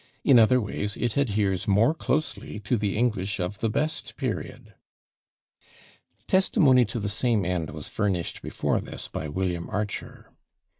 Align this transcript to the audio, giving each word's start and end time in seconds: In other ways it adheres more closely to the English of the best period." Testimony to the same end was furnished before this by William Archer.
In 0.23 0.39
other 0.39 0.59
ways 0.59 0.97
it 0.97 1.15
adheres 1.15 1.67
more 1.67 1.93
closely 1.93 2.59
to 2.61 2.75
the 2.75 2.97
English 2.97 3.39
of 3.39 3.59
the 3.59 3.69
best 3.69 4.17
period." 4.17 4.73
Testimony 6.25 6.85
to 6.85 6.99
the 6.99 7.07
same 7.07 7.45
end 7.45 7.69
was 7.69 7.87
furnished 7.87 8.41
before 8.41 8.81
this 8.81 9.07
by 9.07 9.27
William 9.27 9.69
Archer. 9.69 10.31